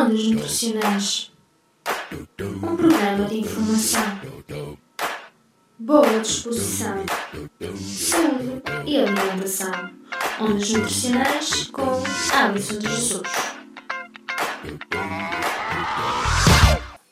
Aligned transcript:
Ondas 0.00 0.28
Nutricionais 0.28 1.32
um 2.40 2.76
programa 2.76 3.24
de 3.24 3.40
informação, 3.40 4.78
boa 5.76 6.20
disposição, 6.20 7.04
saúde 7.74 8.62
e 8.86 8.96
alimentação. 8.96 9.90
Ondas 10.40 10.70
Nutricionais 10.70 11.64
com 11.72 12.00
Alisson 12.32 12.78
de 12.78 12.88
Jesus. 12.88 13.22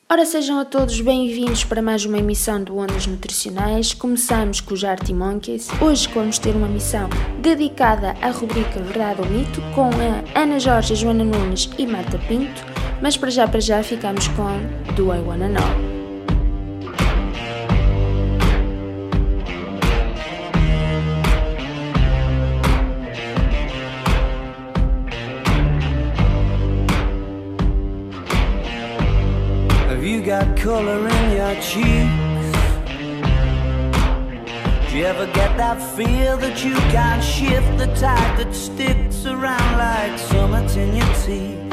Ora, 0.09 0.25
sejam 0.25 0.57
a 0.57 0.63
todos 0.63 1.01
bem-vindos 1.01 1.65
para 1.65 1.81
mais 1.81 2.05
uma 2.05 2.17
emissão 2.17 2.63
do 2.63 2.77
Ondas 2.77 3.05
Nutricionais. 3.05 3.93
Começamos 3.93 4.61
com 4.61 4.73
os 4.73 4.85
Arty 4.85 5.13
Monkeys. 5.13 5.67
Hoje 5.81 6.07
vamos 6.13 6.39
ter 6.39 6.55
uma 6.55 6.69
missão 6.69 7.09
dedicada 7.41 8.15
à 8.21 8.29
rubrica 8.29 8.79
Verdade 8.79 9.19
ou 9.19 9.27
Mito 9.27 9.61
com 9.75 9.89
a 9.89 10.39
Ana 10.41 10.57
Jorge, 10.57 10.95
Joana 10.95 11.25
Nunes 11.25 11.69
e 11.77 11.85
Marta 11.85 12.17
Pinto. 12.19 12.76
Mas 13.01 13.15
para 13.15 13.29
já, 13.29 13.47
para 13.47 13.59
já, 13.59 13.83
ficamos 13.83 14.27
com 14.29 14.59
Do 14.95 15.13
I 15.13 15.19
Wanna 15.19 15.49
Know. 15.49 15.97
got 30.27 30.57
color 30.57 31.07
in 31.07 31.37
your 31.37 31.55
cheeks? 31.61 32.51
Do 34.89 34.97
you 34.97 35.05
ever 35.05 35.25
get 35.27 35.55
that 35.55 35.81
feel 35.95 36.35
that 36.35 36.65
you 36.65 36.75
can't 36.91 37.23
shift 37.23 37.77
the 37.77 37.87
tide 37.95 38.37
that 38.37 38.53
sticks 38.53 39.25
around 39.25 39.77
like 39.77 40.19
summits 40.19 40.75
in 40.75 40.97
your 40.97 41.13
teeth? 41.23 41.66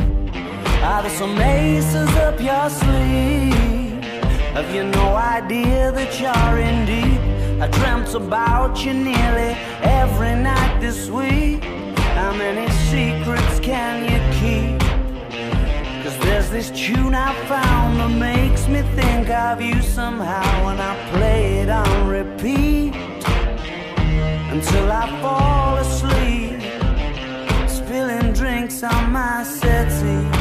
Are 0.84 1.00
there 1.00 1.10
some 1.10 1.40
aces 1.40 2.10
up 2.16 2.38
your 2.38 2.68
sleeve? 2.68 4.04
Have 4.52 4.70
you 4.74 4.84
no 4.84 5.16
idea 5.16 5.90
that 5.90 6.20
you're 6.20 6.58
in 6.58 6.84
deep? 6.84 7.20
I 7.62 7.68
dreamt 7.68 8.12
about 8.12 8.84
you 8.84 8.92
nearly 8.92 9.56
every 9.80 10.34
night 10.36 10.80
this 10.80 11.08
week. 11.08 11.64
How 12.18 12.34
many 12.34 12.70
secrets 12.90 13.60
can 13.60 13.94
you 14.12 14.20
keep? 14.38 14.78
Cause 16.04 16.18
there's 16.18 16.50
this 16.50 16.70
tune 16.70 17.14
I 17.14 17.32
found 17.46 17.98
that 18.00 18.18
makes 18.18 18.68
me 18.68 18.82
think 18.94 19.30
of 19.30 19.62
you 19.62 19.80
somehow 19.80 20.66
when 20.66 20.78
I 20.78 20.94
play 21.12 21.60
it 21.60 21.70
on 21.70 22.08
repeat 22.08 22.94
until 24.52 24.92
I 24.92 25.08
fall 25.22 25.76
asleep, 25.78 26.60
spilling 27.70 28.34
drinks 28.34 28.82
on 28.82 29.12
my 29.12 29.44
settee 29.44 30.33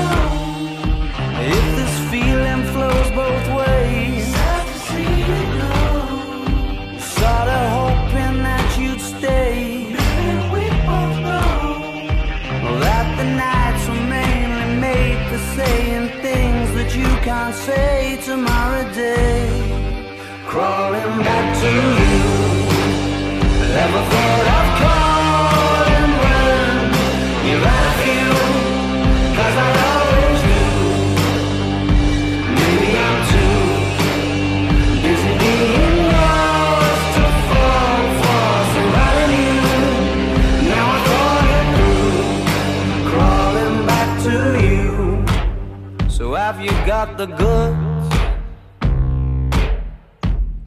know. 0.00 0.39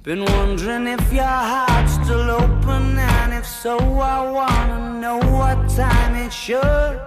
Been 0.03 0.25
wondering 0.25 0.87
if 0.87 1.13
your 1.13 1.23
heart's 1.23 1.93
still 1.93 2.29
open, 2.29 2.99
and 2.99 3.33
if 3.33 3.45
so, 3.45 3.77
I 3.79 4.29
wanna 4.29 4.99
know 4.99 5.17
what 5.17 5.69
time 5.69 6.15
it 6.15 6.33
should. 6.33 6.99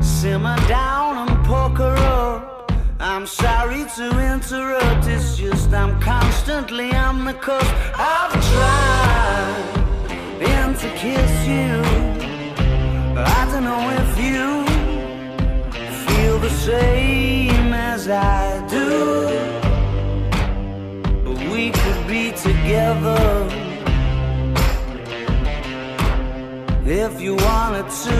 Simmer 0.00 0.56
down 0.66 1.28
and 1.28 1.46
poker 1.46 1.94
up. 1.94 2.72
I'm 2.98 3.24
sorry 3.24 3.84
to 3.98 4.06
interrupt, 4.32 5.06
it's 5.06 5.36
just 5.36 5.72
I'm 5.72 6.00
constantly 6.00 6.92
on 6.92 7.24
the 7.24 7.34
cusp. 7.34 7.72
I've 7.94 8.34
tried 8.50 9.76
been 10.40 10.74
to 10.82 10.88
kiss 10.96 11.34
you. 11.46 11.74
But 13.14 13.28
I 13.28 13.42
don't 13.52 13.62
know 13.62 13.84
if 14.02 14.10
you 14.26 14.48
feel 16.04 16.38
the 16.40 16.50
same 16.50 16.95
if 27.06 27.20
you 27.20 27.36
wanted 27.36 27.88
to. 28.04 28.18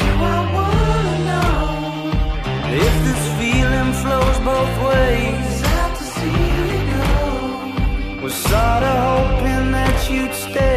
Do 0.00 0.10
I 0.34 0.40
wanna 0.56 1.16
know 1.30 1.54
if 2.86 2.94
this 3.06 3.22
feeling 3.38 3.90
flows 4.02 4.38
both 4.50 4.74
ways? 4.88 5.46
Sad 5.62 5.90
to 5.98 6.04
see 6.16 6.40
you 6.58 6.80
go. 6.96 8.22
Was 8.22 8.34
sorta 8.34 8.92
hoping 9.08 9.66
that 9.78 9.96
you'd 10.10 10.34
stay. 10.34 10.73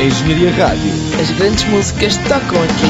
Engenharia 0.00 0.50
Rádio. 0.52 0.92
As 1.20 1.30
grandes 1.32 1.62
músicas 1.64 2.16
tocam 2.16 2.62
aqui. 2.62 2.88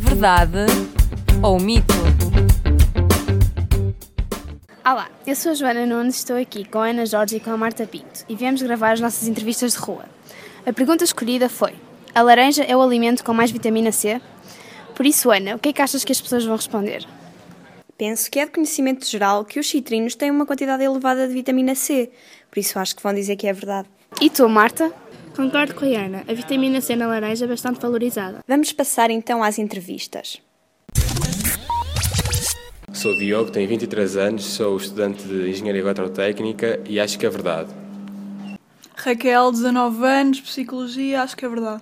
Verdade 0.00 0.64
ou 1.42 1.60
mito? 1.60 1.92
Olá, 4.82 5.10
eu 5.26 5.36
sou 5.36 5.52
a 5.52 5.54
Joana 5.54 5.84
Nunes, 5.84 6.16
estou 6.16 6.38
aqui 6.38 6.64
com 6.64 6.78
a 6.78 6.86
Ana 6.86 7.04
Jorge 7.04 7.36
e 7.36 7.40
com 7.40 7.50
a 7.50 7.58
Marta 7.58 7.86
Pinto 7.86 8.24
e 8.26 8.34
viemos 8.34 8.62
gravar 8.62 8.92
as 8.92 9.00
nossas 9.00 9.28
entrevistas 9.28 9.72
de 9.72 9.78
rua. 9.80 10.06
A 10.64 10.72
pergunta 10.72 11.04
escolhida 11.04 11.50
foi: 11.50 11.74
A 12.14 12.22
laranja 12.22 12.64
é 12.64 12.74
o 12.74 12.80
alimento 12.80 13.22
com 13.22 13.34
mais 13.34 13.50
vitamina 13.50 13.92
C? 13.92 14.18
Por 14.94 15.04
isso, 15.04 15.30
Ana, 15.30 15.56
o 15.56 15.58
que 15.58 15.68
é 15.68 15.72
que 15.74 15.82
achas 15.82 16.02
que 16.04 16.12
as 16.12 16.22
pessoas 16.22 16.42
vão 16.42 16.56
responder? 16.56 17.06
Penso 17.98 18.30
que 18.30 18.38
é 18.38 18.44
de 18.44 18.52
conhecimento 18.52 19.06
geral 19.06 19.42
que 19.42 19.58
os 19.58 19.68
citrinos 19.68 20.14
têm 20.14 20.30
uma 20.30 20.44
quantidade 20.44 20.84
elevada 20.84 21.26
de 21.26 21.32
vitamina 21.32 21.74
C, 21.74 22.10
por 22.50 22.58
isso 22.58 22.78
acho 22.78 22.94
que 22.94 23.02
vão 23.02 23.14
dizer 23.14 23.36
que 23.36 23.46
é 23.46 23.52
verdade. 23.54 23.88
E 24.20 24.28
tu, 24.28 24.46
Marta? 24.48 24.92
Concordo 25.34 25.74
com 25.74 25.86
a 25.86 25.88
Ana, 25.88 26.24
a 26.28 26.34
vitamina 26.34 26.80
C 26.82 26.94
na 26.94 27.06
laranja 27.06 27.46
é 27.46 27.48
bastante 27.48 27.80
valorizada. 27.80 28.40
Vamos 28.46 28.70
passar 28.72 29.10
então 29.10 29.42
às 29.42 29.58
entrevistas. 29.58 30.42
Sou 32.92 33.16
Diogo, 33.18 33.50
tenho 33.50 33.68
23 33.68 34.16
anos, 34.18 34.44
sou 34.44 34.76
estudante 34.76 35.22
de 35.22 35.48
Engenharia 35.48 35.80
Eletrotécnica 35.80 36.80
e 36.86 37.00
acho 37.00 37.18
que 37.18 37.24
é 37.24 37.30
verdade. 37.30 37.85
Raquel, 39.06 39.52
19 39.52 40.04
anos, 40.04 40.40
Psicologia, 40.40 41.22
acho 41.22 41.36
que 41.36 41.44
é 41.44 41.48
verdade. 41.48 41.80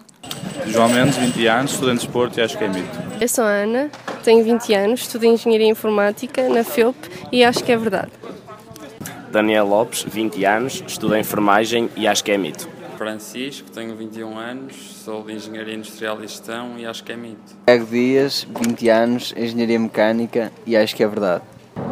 João 0.67 0.91
Mendes, 0.91 1.17
20 1.17 1.47
anos, 1.47 1.71
estudante 1.71 2.01
de 2.01 2.07
Esporte 2.07 2.39
e 2.39 2.43
acho 2.43 2.59
que 2.59 2.65
é 2.65 2.69
mito. 2.69 2.99
Eu 3.19 3.27
sou 3.27 3.45
a 3.45 3.49
Ana, 3.49 3.91
tenho 4.23 4.45
20 4.45 4.75
anos, 4.75 5.01
estudo 5.01 5.25
Engenharia 5.25 5.67
Informática 5.67 6.47
na 6.51 6.63
FEUP 6.63 6.95
e 7.33 7.43
acho 7.43 7.65
que 7.65 7.73
é 7.73 7.79
verdade. 7.79 8.11
Daniel 9.33 9.67
Lopes, 9.67 10.05
20 10.07 10.45
anos, 10.45 10.85
estudo 10.87 11.17
Enfermagem 11.17 11.89
e 11.97 12.07
acho 12.07 12.23
que 12.23 12.31
é 12.31 12.37
mito. 12.37 12.69
Francisco, 12.99 13.71
tenho 13.71 13.97
21 13.97 14.37
anos, 14.37 14.77
sou 15.03 15.23
de 15.23 15.33
Engenharia 15.33 15.77
Industrial 15.77 16.19
e 16.19 16.29
Gestão 16.29 16.79
e 16.79 16.85
acho 16.85 17.03
que 17.03 17.13
é 17.13 17.17
mito. 17.17 17.57
Tiago 17.67 17.87
Dias, 17.87 18.47
20 18.55 18.89
anos, 18.91 19.35
Engenharia 19.35 19.81
Mecânica 19.81 20.53
e 20.67 20.77
acho 20.77 20.95
que 20.95 21.03
é 21.03 21.09
verdade. 21.09 21.43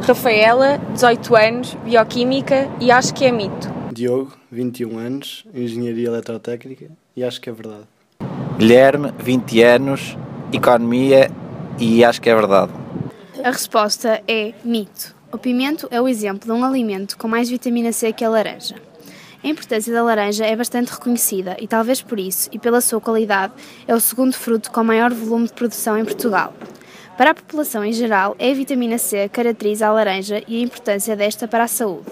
Rafaela, 0.06 0.76
18 0.92 1.36
anos, 1.36 1.74
Bioquímica 1.86 2.68
e 2.78 2.92
acho 2.92 3.14
que 3.14 3.24
é 3.24 3.32
mito. 3.32 3.71
Diogo, 3.92 4.32
21 4.50 4.98
anos, 4.98 5.44
Engenharia 5.54 6.08
Eletrotécnica 6.08 6.90
e 7.16 7.22
acho 7.22 7.40
que 7.40 7.50
é 7.50 7.52
verdade. 7.52 7.84
Guilherme, 8.58 9.12
20 9.18 9.62
anos, 9.62 10.16
Economia 10.52 11.30
e 11.78 12.04
acho 12.04 12.20
que 12.20 12.28
é 12.28 12.34
verdade. 12.34 12.72
A 13.42 13.50
resposta 13.50 14.22
é 14.28 14.52
mito. 14.64 15.14
O 15.32 15.38
pimento 15.38 15.88
é 15.90 16.00
o 16.00 16.06
exemplo 16.06 16.44
de 16.44 16.52
um 16.52 16.64
alimento 16.64 17.16
com 17.16 17.26
mais 17.26 17.48
vitamina 17.48 17.90
C 17.92 18.12
que 18.12 18.24
a 18.24 18.28
laranja. 18.28 18.76
A 19.42 19.48
importância 19.48 19.92
da 19.92 20.02
laranja 20.02 20.44
é 20.44 20.54
bastante 20.54 20.92
reconhecida 20.92 21.56
e, 21.58 21.66
talvez 21.66 22.00
por 22.00 22.20
isso 22.20 22.48
e 22.52 22.58
pela 22.58 22.80
sua 22.80 23.00
qualidade, 23.00 23.54
é 23.88 23.94
o 23.94 23.98
segundo 23.98 24.34
fruto 24.34 24.70
com 24.70 24.84
maior 24.84 25.12
volume 25.12 25.46
de 25.46 25.52
produção 25.52 25.98
em 25.98 26.04
Portugal. 26.04 26.54
Para 27.16 27.30
a 27.30 27.34
população 27.34 27.84
em 27.84 27.92
geral, 27.92 28.36
é 28.38 28.50
a 28.50 28.54
vitamina 28.54 28.98
C 28.98 29.28
que 29.28 29.34
caracteriza 29.34 29.86
a 29.86 29.92
laranja 29.92 30.42
e 30.46 30.60
a 30.60 30.62
importância 30.62 31.16
desta 31.16 31.48
para 31.48 31.64
a 31.64 31.68
saúde. 31.68 32.06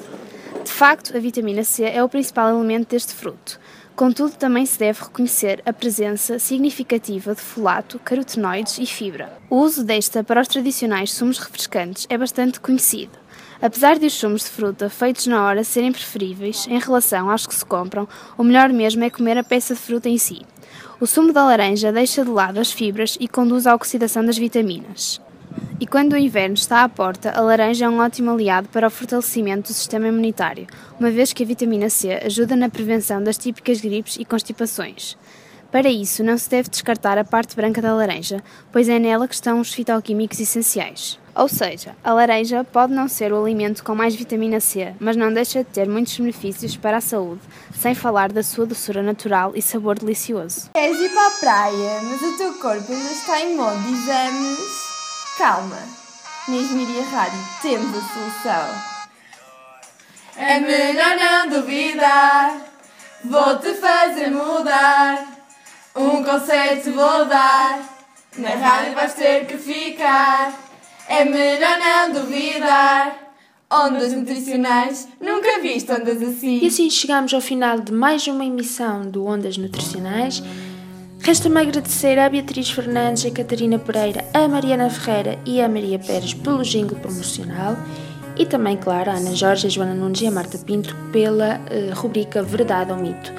De 0.65 0.71
facto, 0.71 1.17
a 1.17 1.21
vitamina 1.21 1.65
C 1.65 1.85
é 1.85 2.03
o 2.03 2.09
principal 2.09 2.51
elemento 2.51 2.91
deste 2.91 3.15
fruto. 3.15 3.59
Contudo, 3.97 4.33
também 4.33 4.65
se 4.65 4.79
deve 4.79 5.03
reconhecer 5.03 5.63
a 5.67 5.73
presença 5.73 6.39
significativa 6.39 7.35
de 7.35 7.41
folato, 7.41 7.99
carotenoides 7.99 8.79
e 8.79 8.87
fibra. 8.87 9.39
O 9.49 9.57
uso 9.57 9.85
desta 9.85 10.25
para 10.25 10.41
os 10.41 10.49
tradicionais 10.49 11.13
sumos 11.13 11.39
refrescantes 11.39 12.07
é 12.09 12.17
bastante 12.17 12.61
conhecido. 12.61 13.13
Apesar 13.61 13.99
de 13.99 14.07
os 14.07 14.15
sumos 14.15 14.45
de 14.45 14.51
fruta 14.51 14.89
feitos 14.89 15.27
na 15.27 15.45
hora 15.45 15.63
serem 15.65 15.93
preferíveis 15.93 16.67
em 16.67 16.79
relação 16.79 17.31
aos 17.31 17.47
que 17.47 17.55
se 17.55 17.65
compram, 17.65 18.09
o 18.39 18.43
melhor 18.43 18.71
mesmo 18.71 19.05
é 19.05 19.11
comer 19.11 19.37
a 19.37 19.45
peça 19.45 19.75
de 19.75 19.81
fruta 19.81 20.09
em 20.09 20.17
si. 20.17 20.47
O 20.99 21.07
sumo 21.07 21.33
da 21.33 21.45
laranja 21.45 21.93
deixa 21.93 22.25
de 22.25 22.31
lado 22.31 22.59
as 22.59 22.73
fibras 22.73 23.19
e 23.21 23.29
conduz 23.29 23.67
à 23.67 23.75
oxidação 23.75 24.25
das 24.25 24.39
vitaminas. 24.39 25.21
E 25.81 25.87
quando 25.87 26.13
o 26.13 26.19
inverno 26.19 26.55
está 26.55 26.85
à 26.85 26.89
porta, 26.89 27.31
a 27.31 27.41
laranja 27.41 27.87
é 27.87 27.89
um 27.89 28.01
ótimo 28.01 28.31
aliado 28.31 28.69
para 28.69 28.87
o 28.87 28.91
fortalecimento 28.91 29.71
do 29.71 29.75
sistema 29.75 30.09
imunitário, 30.09 30.67
uma 30.99 31.11
vez 31.11 31.33
que 31.33 31.43
a 31.43 31.47
vitamina 31.47 31.89
C 31.89 32.21
ajuda 32.25 32.55
na 32.55 32.69
prevenção 32.69 33.23
das 33.23 33.39
típicas 33.39 33.81
gripes 33.81 34.17
e 34.17 34.25
constipações. 34.25 35.17
Para 35.71 35.89
isso, 35.89 36.25
não 36.25 36.37
se 36.37 36.51
deve 36.51 36.69
descartar 36.69 37.17
a 37.17 37.25
parte 37.25 37.55
branca 37.55 37.81
da 37.81 37.95
laranja, 37.95 38.43
pois 38.73 38.89
é 38.89 38.99
nela 38.99 39.29
que 39.29 39.35
estão 39.35 39.61
os 39.61 39.73
fitoquímicos 39.73 40.41
essenciais. 40.41 41.19
Ou 41.35 41.49
seja, 41.49 41.95
a 42.03 42.13
laranja 42.13 42.65
pode 42.65 42.93
não 42.93 43.07
ser 43.07 43.33
o 43.33 43.41
alimento 43.41 43.85
com 43.85 43.95
mais 43.95 44.15
vitamina 44.17 44.59
C, 44.59 44.93
mas 44.99 45.17
não 45.17 45.33
deixa 45.33 45.61
de 45.61 45.71
ter 45.71 45.89
muitos 45.89 46.19
benefícios 46.19 46.77
para 46.77 46.97
a 46.97 47.01
saúde, 47.01 47.41
sem 47.73 47.95
falar 47.95 48.33
da 48.33 48.43
sua 48.43 48.67
doçura 48.67 49.01
natural 49.01 49.53
e 49.55 49.63
sabor 49.63 49.97
delicioso. 49.97 50.71
Queres 50.75 50.99
ir 51.01 51.11
para 51.11 51.27
a 51.29 51.31
praia, 51.31 52.01
mas 52.03 52.21
o 52.21 52.37
teu 52.37 52.53
corpo 52.55 52.93
ainda 52.93 53.13
está 53.13 53.39
modo 53.57 53.81
de 53.81 53.93
exames? 53.93 54.90
Calma, 55.41 55.79
na 56.49 56.55
Engenharia 56.55 57.03
Rádio 57.03 57.39
temos 57.63 57.97
a 57.97 58.01
solução. 58.13 58.83
É 60.37 60.61
melhor 60.61 61.17
não 61.17 61.49
duvidar, 61.49 62.61
vou-te 63.25 63.73
fazer 63.73 64.31
mudar. 64.31 65.27
Um 65.97 66.23
conceito 66.23 66.93
vou 66.93 67.25
dar, 67.25 67.81
na 68.37 68.51
rádio 68.51 68.95
vais 68.95 69.15
ter 69.15 69.47
que 69.47 69.57
ficar. 69.57 70.53
É 71.09 71.25
melhor 71.25 71.79
não 71.79 72.13
duvidar. 72.21 73.17
Ondas 73.73 74.13
nutricionais, 74.13 75.09
nunca 75.19 75.59
viste 75.61 75.91
ondas 75.91 76.21
assim. 76.21 76.59
E 76.59 76.67
assim 76.67 76.91
chegamos 76.91 77.33
ao 77.33 77.41
final 77.41 77.81
de 77.81 77.93
mais 77.93 78.27
uma 78.27 78.45
emissão 78.45 79.09
do 79.09 79.25
Ondas 79.25 79.57
Nutricionais. 79.57 80.43
Resta-me 81.31 81.61
agradecer 81.61 82.19
a 82.19 82.29
Beatriz 82.29 82.73
Fernandes, 82.73 83.25
a 83.25 83.31
Catarina 83.31 83.79
Pereira, 83.79 84.25
a 84.35 84.49
Mariana 84.49 84.91
Ferreira 84.91 85.39
e 85.47 85.63
a 85.63 85.69
Maria 85.69 85.97
Pérez 85.97 86.35
pelo 86.35 86.65
jingle 86.65 86.99
promocional 86.99 87.77
e 88.37 88.45
também, 88.45 88.77
claro, 88.77 89.13
a 89.13 89.15
Ana 89.15 89.33
Jorge, 89.37 89.69
a 89.69 89.71
Joana 89.71 89.95
Nunes 89.95 90.21
e 90.23 90.27
a 90.27 90.31
Marta 90.33 90.59
Pinto 90.59 90.93
pela 91.13 91.61
uh, 91.61 91.95
rubrica 91.95 92.43
Verdade 92.43 92.91
ou 92.91 92.99
Mito. 92.99 93.33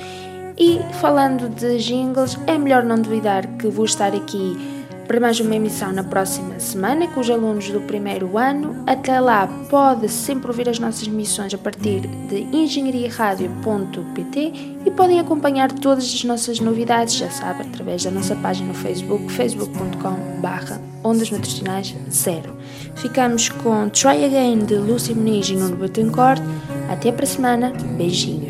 E 0.57 0.79
falando 1.01 1.49
de 1.49 1.79
jingles, 1.79 2.39
é 2.47 2.57
melhor 2.57 2.81
não 2.85 2.95
duvidar 2.95 3.45
que 3.57 3.67
vou 3.67 3.83
estar 3.83 4.15
aqui 4.15 4.80
para 5.11 5.19
mais 5.19 5.41
uma 5.41 5.53
emissão 5.53 5.91
na 5.91 6.05
próxima 6.05 6.57
semana 6.57 7.05
com 7.09 7.19
os 7.19 7.29
alunos 7.29 7.69
do 7.69 7.81
primeiro 7.81 8.37
ano. 8.37 8.81
Até 8.87 9.19
lá, 9.19 9.45
pode 9.69 10.07
sempre 10.07 10.47
ouvir 10.47 10.69
as 10.69 10.79
nossas 10.79 11.05
emissões 11.05 11.53
a 11.53 11.57
partir 11.57 12.07
de 12.29 12.43
engenhariaradio.pt 12.55 14.53
e 14.85 14.91
podem 14.91 15.19
acompanhar 15.19 15.69
todas 15.69 16.05
as 16.05 16.23
nossas 16.23 16.61
novidades, 16.61 17.15
já 17.15 17.29
sabe, 17.29 17.63
através 17.63 18.05
da 18.05 18.11
nossa 18.11 18.37
página 18.37 18.69
no 18.69 18.73
Facebook, 18.73 19.29
facebook.com.br 19.29 20.75
Ondas 21.03 21.29
Nutricionais 21.29 21.93
Zero. 22.09 22.55
Ficamos 22.95 23.49
com 23.49 23.89
Try 23.89 24.23
Again 24.23 24.59
de 24.59 24.75
Lucy 24.75 25.13
Muniz 25.13 25.49
e 25.49 25.55
Nuno 25.57 25.75
Betancourt. 25.75 26.41
Até 26.89 27.11
para 27.11 27.25
a 27.25 27.27
semana. 27.27 27.73
Beijinho. 27.97 28.40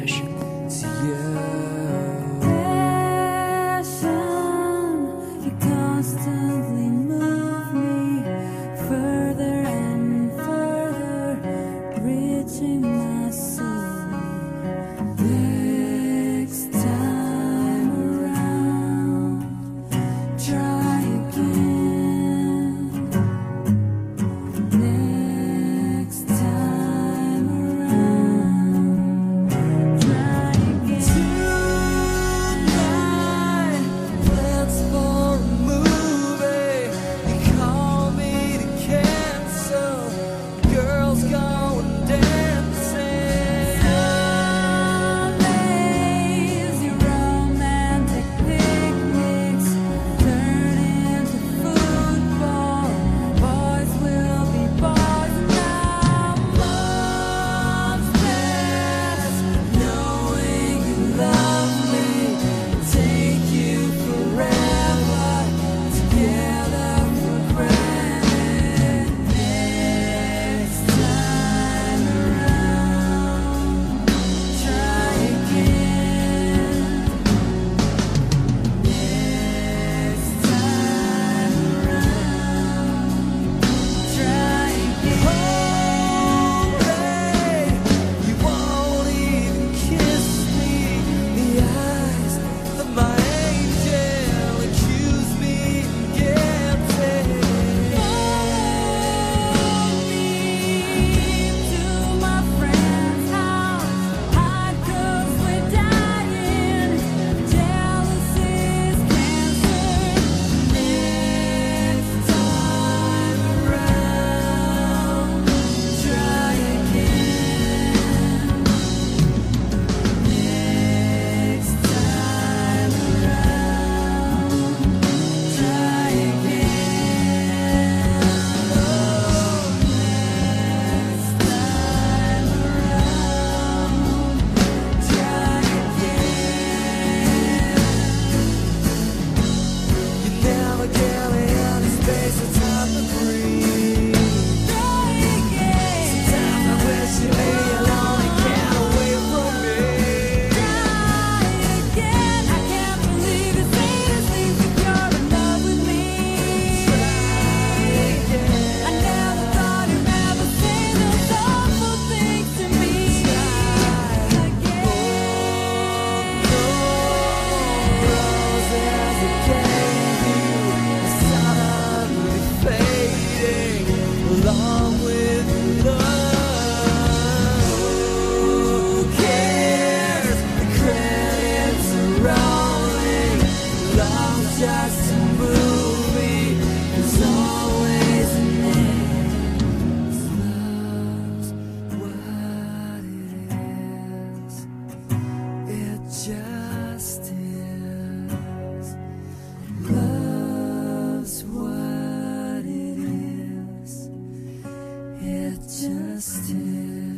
justice. 205.71 207.10